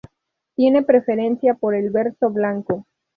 [0.55, 2.87] Tiene preferencia por el verso blanco.